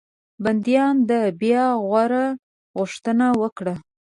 [0.43, 2.13] بنديانو د بیا غور
[2.77, 3.75] غوښتنه وکړه.